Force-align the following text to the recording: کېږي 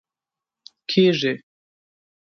کېږي 0.89 1.33